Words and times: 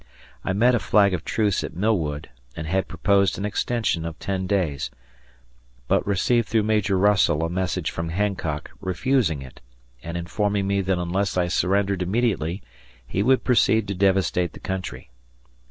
I 0.43 0.51
met 0.53 0.73
a 0.73 0.79
flag 0.79 1.13
of 1.13 1.23
truce 1.23 1.63
at 1.63 1.75
Millwood, 1.75 2.27
and 2.55 2.65
had 2.65 2.87
proposed 2.87 3.37
an 3.37 3.45
extension 3.45 4.03
of 4.03 4.17
ten 4.17 4.47
days, 4.47 4.89
but 5.87 6.07
received 6.07 6.47
through 6.47 6.63
Major 6.63 6.97
Russell 6.97 7.43
a 7.43 7.51
message 7.51 7.91
from 7.91 8.09
Hancock 8.09 8.71
refusing 8.81 9.43
it 9.43 9.61
and 10.01 10.17
informing 10.17 10.65
me 10.65 10.81
that 10.81 10.97
unless 10.97 11.37
I 11.37 11.49
surrendered 11.49 12.01
immediately 12.01 12.63
he 13.05 13.21
would 13.21 13.43
proceed 13.43 13.87
to 13.89 13.93
devastate 13.93 14.53
the 14.53 14.59
country. 14.59 15.11